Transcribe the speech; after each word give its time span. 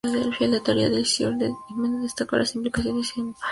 La 0.39 0.59
teoría 0.61 0.89
del 0.89 1.01
iceberg 1.01 1.37
de 1.37 1.53
Hemingway 1.69 2.01
destaca 2.01 2.35
las 2.35 2.55
implicaciones 2.55 3.09
simbólicas 3.09 3.33
del 3.33 3.37
arte. 3.45 3.49